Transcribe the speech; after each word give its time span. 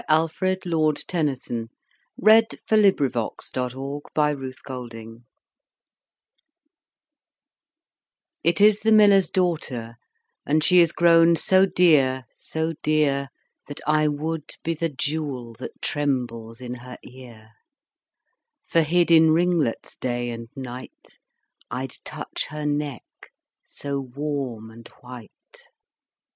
Alfred 0.09 0.63
Tennyson, 1.07 1.69
Lord 2.17 2.49
Tennyson. 2.65 3.39
1809–1892 3.51 4.09
701. 4.09 4.09
The 4.15 4.21
Miller's 4.21 4.57
Daughter 4.63 5.21
IT 8.49 8.59
is 8.61 8.79
the 8.79 8.91
miller's 8.91 9.29
daughter, 9.29 9.97
And 10.43 10.63
she 10.63 10.79
is 10.79 10.91
grown 10.91 11.35
so 11.35 11.67
dear, 11.67 12.23
so 12.31 12.73
dear, 12.81 13.27
That 13.67 13.79
I 13.85 14.07
would 14.07 14.55
be 14.63 14.73
the 14.73 14.89
jewel 14.89 15.53
That 15.59 15.79
trembles 15.83 16.59
in 16.61 16.73
her 16.73 16.97
ear: 17.03 17.51
For 18.63 18.81
hid 18.81 19.11
in 19.11 19.29
ringlets 19.29 19.97
day 19.97 20.31
and 20.31 20.49
night, 20.55 21.19
5 21.69 21.69
I'd 21.81 21.91
touch 22.03 22.47
her 22.49 22.65
neck 22.65 23.03
so 23.63 23.99
warm 23.99 24.71
and 24.71 24.87
white. 25.03 25.29